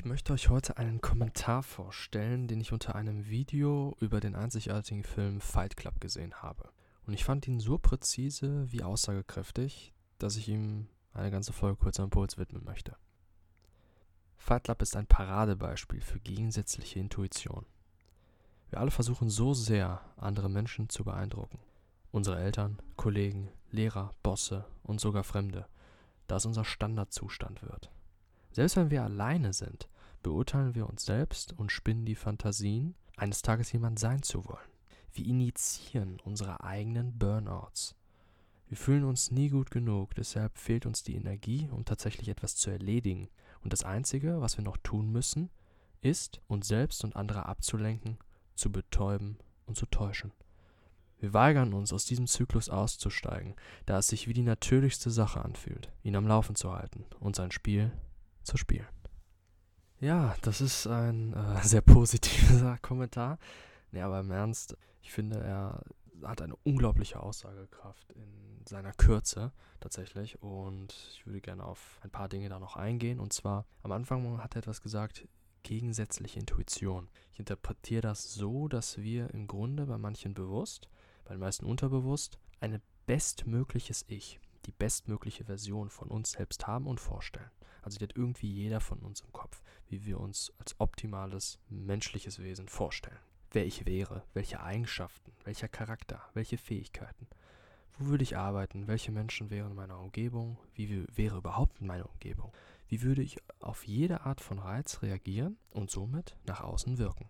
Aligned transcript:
Ich 0.00 0.06
möchte 0.06 0.32
euch 0.32 0.48
heute 0.48 0.78
einen 0.78 1.02
Kommentar 1.02 1.62
vorstellen, 1.62 2.48
den 2.48 2.58
ich 2.58 2.72
unter 2.72 2.94
einem 2.94 3.28
Video 3.28 3.94
über 4.00 4.18
den 4.18 4.34
einzigartigen 4.34 5.04
Film 5.04 5.42
Fight 5.42 5.76
Club 5.76 6.00
gesehen 6.00 6.36
habe. 6.36 6.70
Und 7.06 7.12
ich 7.12 7.22
fand 7.22 7.46
ihn 7.46 7.60
so 7.60 7.76
präzise 7.76 8.72
wie 8.72 8.82
aussagekräftig, 8.82 9.92
dass 10.16 10.36
ich 10.36 10.48
ihm 10.48 10.86
eine 11.12 11.30
ganze 11.30 11.52
Folge 11.52 11.76
kurzer 11.76 12.04
Impuls 12.04 12.38
widmen 12.38 12.64
möchte. 12.64 12.96
Fight 14.38 14.64
Club 14.64 14.80
ist 14.80 14.96
ein 14.96 15.06
Paradebeispiel 15.06 16.00
für 16.00 16.18
gegensätzliche 16.18 16.98
Intuition. 16.98 17.66
Wir 18.70 18.80
alle 18.80 18.92
versuchen 18.92 19.28
so 19.28 19.52
sehr, 19.52 20.00
andere 20.16 20.48
Menschen 20.48 20.88
zu 20.88 21.04
beeindrucken. 21.04 21.58
Unsere 22.10 22.40
Eltern, 22.40 22.78
Kollegen, 22.96 23.50
Lehrer, 23.70 24.12
Bosse 24.22 24.64
und 24.82 24.98
sogar 24.98 25.24
Fremde, 25.24 25.66
da 26.26 26.36
es 26.36 26.46
unser 26.46 26.64
Standardzustand 26.64 27.60
wird. 27.60 27.90
Selbst 28.52 28.76
wenn 28.76 28.90
wir 28.90 29.04
alleine 29.04 29.52
sind, 29.52 29.88
beurteilen 30.22 30.74
wir 30.74 30.88
uns 30.88 31.04
selbst 31.04 31.52
und 31.58 31.72
spinnen 31.72 32.04
die 32.04 32.14
Fantasien, 32.14 32.94
eines 33.16 33.42
Tages 33.42 33.72
jemand 33.72 33.98
sein 33.98 34.22
zu 34.22 34.44
wollen. 34.46 34.70
Wir 35.12 35.26
initiieren 35.26 36.20
unsere 36.24 36.62
eigenen 36.62 37.18
Burnouts. 37.18 37.96
Wir 38.68 38.76
fühlen 38.76 39.04
uns 39.04 39.30
nie 39.30 39.48
gut 39.48 39.70
genug, 39.70 40.14
deshalb 40.14 40.56
fehlt 40.56 40.86
uns 40.86 41.02
die 41.02 41.16
Energie, 41.16 41.68
um 41.72 41.84
tatsächlich 41.84 42.28
etwas 42.28 42.54
zu 42.54 42.70
erledigen. 42.70 43.28
Und 43.62 43.72
das 43.72 43.82
Einzige, 43.82 44.40
was 44.40 44.56
wir 44.56 44.64
noch 44.64 44.76
tun 44.76 45.10
müssen, 45.10 45.50
ist, 46.00 46.40
uns 46.46 46.68
selbst 46.68 47.04
und 47.04 47.16
andere 47.16 47.46
abzulenken, 47.46 48.18
zu 48.54 48.70
betäuben 48.70 49.38
und 49.66 49.76
zu 49.76 49.86
täuschen. 49.86 50.32
Wir 51.18 51.34
weigern 51.34 51.74
uns, 51.74 51.92
aus 51.92 52.06
diesem 52.06 52.26
Zyklus 52.26 52.70
auszusteigen, 52.70 53.54
da 53.84 53.98
es 53.98 54.08
sich 54.08 54.28
wie 54.28 54.32
die 54.32 54.42
natürlichste 54.42 55.10
Sache 55.10 55.44
anfühlt, 55.44 55.92
ihn 56.02 56.16
am 56.16 56.26
Laufen 56.26 56.54
zu 56.54 56.72
halten 56.72 57.04
und 57.18 57.36
sein 57.36 57.50
Spiel 57.50 57.92
zu 58.42 58.56
spielen. 58.56 58.88
Ja, 60.00 60.34
das 60.40 60.62
ist 60.62 60.86
ein 60.86 61.34
äh, 61.34 61.62
sehr 61.62 61.82
positiver 61.82 62.78
Kommentar. 62.82 63.38
Nee, 63.92 64.00
aber 64.00 64.20
im 64.20 64.30
Ernst, 64.30 64.76
ich 65.02 65.12
finde, 65.12 65.40
er 65.40 65.82
hat 66.22 66.40
eine 66.40 66.56
unglaubliche 66.64 67.20
Aussagekraft 67.20 68.10
in 68.12 68.64
seiner 68.66 68.92
Kürze 68.92 69.52
tatsächlich 69.78 70.42
und 70.42 70.92
ich 71.14 71.26
würde 71.26 71.40
gerne 71.40 71.64
auf 71.64 71.98
ein 72.02 72.10
paar 72.10 72.28
Dinge 72.28 72.48
da 72.48 72.58
noch 72.58 72.76
eingehen 72.76 73.20
und 73.20 73.32
zwar 73.32 73.66
am 73.82 73.92
Anfang 73.92 74.42
hat 74.42 74.54
er 74.54 74.60
etwas 74.60 74.82
gesagt, 74.82 75.26
gegensätzliche 75.62 76.38
Intuition. 76.38 77.08
Ich 77.32 77.38
interpretiere 77.38 78.02
das 78.02 78.32
so, 78.32 78.68
dass 78.68 78.98
wir 78.98 79.30
im 79.34 79.46
Grunde 79.46 79.86
bei 79.86 79.98
manchen 79.98 80.34
bewusst, 80.34 80.88
bei 81.24 81.34
den 81.34 81.40
meisten 81.40 81.66
unterbewusst, 81.66 82.38
ein 82.60 82.80
bestmögliches 83.06 84.04
Ich, 84.08 84.40
die 84.66 84.72
bestmögliche 84.72 85.44
Version 85.44 85.90
von 85.90 86.08
uns 86.08 86.32
selbst 86.32 86.66
haben 86.66 86.86
und 86.86 87.00
vorstellen. 87.00 87.50
Also 87.82 87.98
die 87.98 88.04
hat 88.04 88.16
irgendwie 88.16 88.50
jeder 88.50 88.80
von 88.80 88.98
uns 89.00 89.20
im 89.20 89.32
Kopf, 89.32 89.62
wie 89.88 90.04
wir 90.04 90.20
uns 90.20 90.52
als 90.58 90.74
optimales 90.78 91.58
menschliches 91.68 92.38
Wesen 92.38 92.68
vorstellen 92.68 93.18
wer 93.52 93.66
ich 93.66 93.86
wäre, 93.86 94.22
welche 94.32 94.60
Eigenschaften, 94.62 95.32
welcher 95.44 95.68
Charakter, 95.68 96.22
welche 96.34 96.58
Fähigkeiten. 96.58 97.26
Wo 97.98 98.06
würde 98.06 98.22
ich 98.22 98.36
arbeiten? 98.36 98.86
Welche 98.86 99.12
Menschen 99.12 99.50
wären 99.50 99.72
in 99.72 99.76
meiner 99.76 99.98
Umgebung? 99.98 100.56
Wie 100.74 101.06
wäre 101.14 101.38
überhaupt 101.38 101.80
meine 101.80 102.06
Umgebung? 102.06 102.52
Wie 102.88 103.02
würde 103.02 103.22
ich 103.22 103.38
auf 103.60 103.86
jede 103.86 104.22
Art 104.22 104.40
von 104.40 104.58
Reiz 104.58 105.02
reagieren 105.02 105.58
und 105.70 105.90
somit 105.90 106.36
nach 106.46 106.60
außen 106.60 106.98
wirken? 106.98 107.28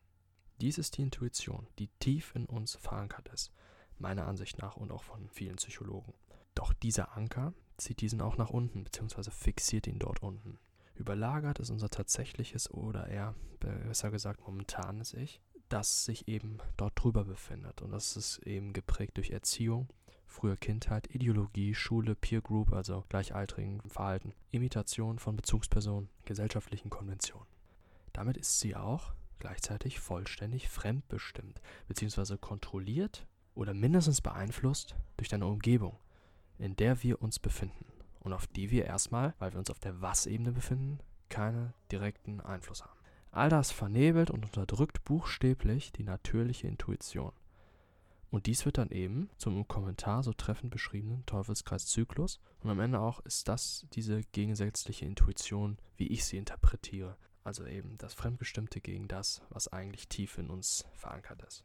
Dies 0.60 0.78
ist 0.78 0.98
die 0.98 1.02
Intuition, 1.02 1.66
die 1.78 1.88
tief 1.98 2.34
in 2.34 2.46
uns 2.46 2.76
verankert 2.76 3.28
ist, 3.28 3.52
meiner 3.98 4.26
Ansicht 4.26 4.58
nach 4.58 4.76
und 4.76 4.92
auch 4.92 5.02
von 5.02 5.28
vielen 5.30 5.56
Psychologen. 5.56 6.14
Doch 6.54 6.72
dieser 6.72 7.16
Anker 7.16 7.52
zieht 7.76 8.00
diesen 8.00 8.20
auch 8.20 8.36
nach 8.36 8.50
unten, 8.50 8.84
beziehungsweise 8.84 9.30
fixiert 9.30 9.86
ihn 9.86 9.98
dort 9.98 10.22
unten. 10.22 10.58
Überlagert 10.94 11.60
ist 11.60 11.70
unser 11.70 11.88
tatsächliches 11.88 12.70
oder 12.70 13.08
eher, 13.08 13.34
besser 13.60 14.10
gesagt, 14.10 14.46
momentanes 14.46 15.14
Ich 15.14 15.40
das 15.70 16.04
sich 16.04 16.28
eben 16.28 16.58
dort 16.76 16.92
drüber 17.02 17.24
befindet. 17.24 17.80
Und 17.80 17.92
das 17.92 18.16
ist 18.16 18.38
eben 18.40 18.72
geprägt 18.72 19.16
durch 19.16 19.30
Erziehung, 19.30 19.88
frühe 20.26 20.56
Kindheit, 20.56 21.14
Ideologie, 21.14 21.74
Schule, 21.74 22.14
Peer 22.14 22.42
Group, 22.42 22.72
also 22.72 23.04
gleichaltrigen 23.08 23.80
Verhalten, 23.88 24.34
Imitation 24.50 25.18
von 25.18 25.36
Bezugspersonen, 25.36 26.10
gesellschaftlichen 26.24 26.90
Konventionen. 26.90 27.46
Damit 28.12 28.36
ist 28.36 28.60
sie 28.60 28.76
auch 28.76 29.12
gleichzeitig 29.38 30.00
vollständig 30.00 30.68
fremdbestimmt, 30.68 31.60
beziehungsweise 31.88 32.36
kontrolliert 32.36 33.26
oder 33.54 33.72
mindestens 33.72 34.20
beeinflusst 34.20 34.96
durch 35.16 35.28
deine 35.28 35.46
Umgebung, 35.46 35.96
in 36.60 36.76
der 36.76 37.02
wir 37.02 37.20
uns 37.22 37.38
befinden 37.38 37.86
und 38.20 38.32
auf 38.32 38.46
die 38.46 38.70
wir 38.70 38.84
erstmal, 38.84 39.34
weil 39.38 39.52
wir 39.52 39.58
uns 39.58 39.70
auf 39.70 39.80
der 39.80 40.00
Was-Ebene 40.00 40.52
befinden, 40.52 41.00
keinen 41.28 41.72
direkten 41.90 42.40
Einfluss 42.40 42.84
haben. 42.84 42.98
All 43.32 43.48
das 43.48 43.70
vernebelt 43.70 44.30
und 44.30 44.44
unterdrückt 44.44 45.04
buchstäblich 45.04 45.92
die 45.92 46.02
natürliche 46.02 46.66
Intuition. 46.66 47.32
Und 48.30 48.46
dies 48.46 48.64
wird 48.64 48.78
dann 48.78 48.90
eben 48.90 49.28
zum 49.38 49.56
im 49.56 49.66
Kommentar 49.66 50.22
so 50.22 50.32
treffend 50.32 50.70
beschriebenen 50.70 51.26
Teufelskreiszyklus. 51.26 52.40
Und 52.62 52.70
am 52.70 52.80
Ende 52.80 53.00
auch 53.00 53.20
ist 53.20 53.48
das 53.48 53.86
diese 53.92 54.22
gegensätzliche 54.32 55.04
Intuition, 55.04 55.78
wie 55.96 56.06
ich 56.08 56.24
sie 56.24 56.36
interpretiere. 56.36 57.16
Also 57.42 57.66
eben 57.66 57.98
das 57.98 58.14
Fremdbestimmte 58.14 58.80
gegen 58.80 59.08
das, 59.08 59.42
was 59.50 59.68
eigentlich 59.68 60.08
tief 60.08 60.38
in 60.38 60.48
uns 60.48 60.84
verankert 60.92 61.42
ist. 61.42 61.64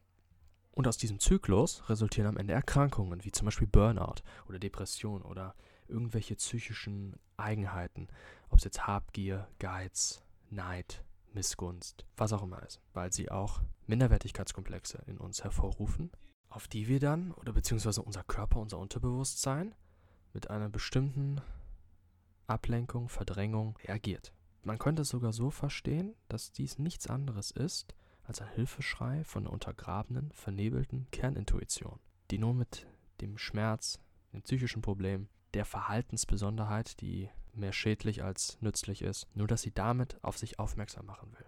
Und 0.75 0.87
aus 0.87 0.97
diesem 0.97 1.19
Zyklus 1.19 1.89
resultieren 1.89 2.27
am 2.27 2.37
Ende 2.37 2.53
Erkrankungen, 2.53 3.23
wie 3.23 3.31
zum 3.31 3.45
Beispiel 3.45 3.65
Burnout 3.67 4.21
oder 4.47 4.59
Depression 4.59 5.21
oder 5.21 5.55
irgendwelche 5.87 6.35
psychischen 6.35 7.15
Eigenheiten, 7.37 8.09
ob 8.49 8.57
es 8.57 8.65
jetzt 8.65 8.85
Habgier, 8.85 9.47
Geiz, 9.57 10.21
Neid, 10.49 11.03
Missgunst, 11.33 12.05
was 12.17 12.33
auch 12.33 12.43
immer 12.43 12.61
ist, 12.63 12.81
weil 12.93 13.13
sie 13.13 13.31
auch 13.31 13.61
Minderwertigkeitskomplexe 13.87 15.01
in 15.07 15.17
uns 15.17 15.43
hervorrufen, 15.43 16.11
auf 16.49 16.67
die 16.67 16.89
wir 16.89 16.99
dann, 16.99 17.31
oder 17.31 17.53
beziehungsweise 17.53 18.01
unser 18.01 18.23
Körper, 18.23 18.59
unser 18.59 18.77
Unterbewusstsein, 18.77 19.75
mit 20.33 20.49
einer 20.49 20.69
bestimmten 20.69 21.39
Ablenkung, 22.47 23.07
Verdrängung 23.07 23.77
reagiert. 23.77 24.33
Man 24.63 24.77
könnte 24.77 25.03
es 25.03 25.09
sogar 25.09 25.31
so 25.31 25.51
verstehen, 25.51 26.15
dass 26.27 26.51
dies 26.51 26.79
nichts 26.79 27.07
anderes 27.07 27.51
ist 27.51 27.95
als 28.27 28.41
ein 28.41 28.49
Hilfeschrei 28.49 29.23
von 29.23 29.43
der 29.43 29.53
untergrabenen, 29.53 30.31
vernebelten 30.31 31.07
Kernintuition, 31.11 31.99
die 32.31 32.37
nur 32.37 32.53
mit 32.53 32.87
dem 33.21 33.37
Schmerz, 33.37 33.99
dem 34.33 34.41
psychischen 34.41 34.81
Problem, 34.81 35.27
der 35.53 35.65
Verhaltensbesonderheit, 35.65 36.99
die 37.01 37.29
mehr 37.53 37.71
schädlich 37.71 38.23
als 38.23 38.57
nützlich 38.61 39.01
ist, 39.01 39.27
nur 39.35 39.47
dass 39.47 39.61
sie 39.61 39.71
damit 39.71 40.17
auf 40.23 40.37
sich 40.37 40.59
aufmerksam 40.59 41.05
machen 41.05 41.31
will. 41.33 41.45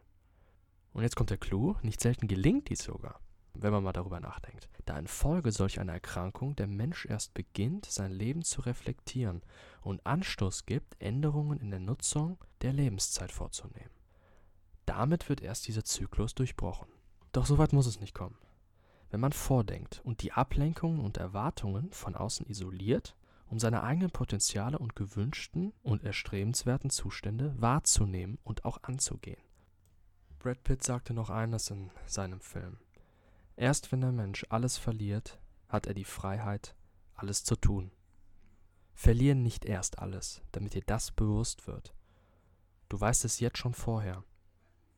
Und 0.93 1.03
jetzt 1.03 1.15
kommt 1.15 1.29
der 1.29 1.37
Clou, 1.37 1.75
nicht 1.81 2.01
selten 2.01 2.27
gelingt 2.27 2.69
dies 2.69 2.83
sogar, 2.83 3.19
wenn 3.53 3.73
man 3.73 3.83
mal 3.83 3.93
darüber 3.93 4.19
nachdenkt, 4.19 4.69
da 4.85 4.97
infolge 4.97 5.51
solch 5.51 5.79
einer 5.79 5.93
Erkrankung 5.93 6.55
der 6.55 6.67
Mensch 6.67 7.05
erst 7.05 7.33
beginnt, 7.33 7.85
sein 7.85 8.11
Leben 8.11 8.43
zu 8.43 8.61
reflektieren 8.61 9.41
und 9.81 10.05
Anstoß 10.05 10.65
gibt, 10.65 10.95
Änderungen 11.01 11.59
in 11.59 11.71
der 11.71 11.79
Nutzung 11.79 12.37
der 12.61 12.73
Lebenszeit 12.73 13.31
vorzunehmen. 13.31 13.96
Damit 14.87 15.29
wird 15.29 15.41
erst 15.41 15.67
dieser 15.67 15.83
Zyklus 15.83 16.33
durchbrochen. 16.33 16.87
Doch 17.31 17.45
so 17.45 17.59
weit 17.59 17.73
muss 17.73 17.85
es 17.85 17.99
nicht 17.99 18.15
kommen. 18.15 18.39
Wenn 19.11 19.19
man 19.19 19.33
vordenkt 19.33 20.01
und 20.03 20.23
die 20.23 20.31
Ablenkungen 20.31 20.99
und 20.99 21.17
Erwartungen 21.17 21.91
von 21.91 22.15
außen 22.15 22.47
isoliert 22.47 23.15
um 23.49 23.59
seine 23.59 23.83
eigenen 23.83 24.11
Potenziale 24.11 24.77
und 24.77 24.95
gewünschten 24.95 25.73
und 25.83 26.03
erstrebenswerten 26.03 26.89
Zustände 26.89 27.55
wahrzunehmen 27.57 28.37
und 28.43 28.65
auch 28.65 28.83
anzugehen. 28.83 29.41
Brad 30.39 30.63
Pitt 30.63 30.83
sagte 30.83 31.13
noch 31.13 31.29
eines 31.29 31.69
in 31.69 31.89
seinem 32.05 32.41
Film. 32.41 32.77
Erst 33.55 33.91
wenn 33.91 34.01
der 34.01 34.11
Mensch 34.11 34.45
alles 34.49 34.77
verliert, 34.77 35.39
hat 35.69 35.87
er 35.87 35.93
die 35.93 36.05
Freiheit, 36.05 36.75
alles 37.15 37.43
zu 37.43 37.55
tun. 37.55 37.91
Verlieren 38.93 39.43
nicht 39.43 39.65
erst 39.65 39.99
alles, 39.99 40.41
damit 40.51 40.73
dir 40.73 40.83
das 40.85 41.11
bewusst 41.11 41.67
wird. 41.67 41.93
Du 42.89 42.99
weißt 42.99 43.25
es 43.25 43.39
jetzt 43.39 43.57
schon 43.57 43.73
vorher. 43.73 44.23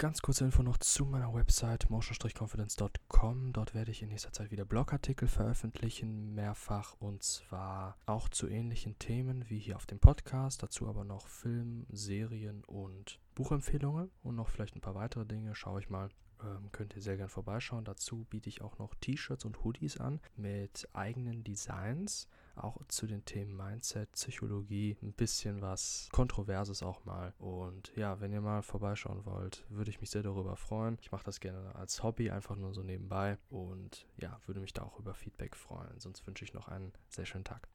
Ganz 0.00 0.22
kurze 0.22 0.46
Info 0.46 0.62
noch 0.62 0.78
zu 0.78 1.04
meiner 1.04 1.34
Website 1.34 1.90
motion-confidence.com. 1.90 3.52
Dort 3.52 3.74
werde 3.74 3.90
ich 3.90 4.00
in 4.00 4.08
nächster 4.08 4.32
Zeit 4.32 4.50
wieder 4.50 4.64
Blogartikel 4.64 5.28
veröffentlichen, 5.28 6.34
mehrfach 6.34 6.96
und 7.00 7.22
zwar 7.22 7.98
auch 8.06 8.30
zu 8.30 8.48
ähnlichen 8.48 8.98
Themen 8.98 9.44
wie 9.50 9.58
hier 9.58 9.76
auf 9.76 9.84
dem 9.84 9.98
Podcast. 9.98 10.62
Dazu 10.62 10.88
aber 10.88 11.04
noch 11.04 11.28
Film, 11.28 11.84
Serien 11.90 12.64
und 12.64 13.20
Buchempfehlungen 13.34 14.10
und 14.22 14.36
noch 14.36 14.48
vielleicht 14.48 14.74
ein 14.74 14.80
paar 14.80 14.94
weitere 14.94 15.26
Dinge. 15.26 15.54
Schaue 15.54 15.80
ich 15.80 15.90
mal. 15.90 16.08
Ähm, 16.44 16.70
könnt 16.72 16.94
ihr 16.94 17.02
sehr 17.02 17.16
gerne 17.16 17.28
vorbeischauen. 17.28 17.84
Dazu 17.84 18.26
biete 18.30 18.48
ich 18.48 18.62
auch 18.62 18.78
noch 18.78 18.94
T-Shirts 18.94 19.44
und 19.44 19.62
Hoodies 19.64 19.98
an 19.98 20.20
mit 20.36 20.88
eigenen 20.92 21.44
Designs 21.44 22.28
auch 22.56 22.78
zu 22.88 23.06
den 23.06 23.24
Themen 23.24 23.56
Mindset, 23.56 24.12
Psychologie, 24.12 24.96
ein 25.02 25.12
bisschen 25.12 25.62
was 25.62 26.08
Kontroverses 26.12 26.82
auch 26.82 27.04
mal. 27.04 27.32
Und 27.38 27.92
ja, 27.96 28.20
wenn 28.20 28.32
ihr 28.32 28.40
mal 28.40 28.62
vorbeischauen 28.62 29.24
wollt, 29.24 29.64
würde 29.68 29.90
ich 29.90 30.00
mich 30.00 30.10
sehr 30.10 30.22
darüber 30.22 30.56
freuen. 30.56 30.98
Ich 31.00 31.12
mache 31.12 31.24
das 31.24 31.40
gerne 31.40 31.74
als 31.74 32.02
Hobby, 32.02 32.30
einfach 32.30 32.56
nur 32.56 32.74
so 32.74 32.82
nebenbei. 32.82 33.38
Und 33.48 34.06
ja, 34.18 34.40
würde 34.46 34.60
mich 34.60 34.72
da 34.72 34.82
auch 34.82 34.98
über 34.98 35.14
Feedback 35.14 35.56
freuen. 35.56 35.98
Sonst 35.98 36.26
wünsche 36.26 36.44
ich 36.44 36.52
noch 36.52 36.68
einen 36.68 36.92
sehr 37.08 37.26
schönen 37.26 37.44
Tag. 37.44 37.68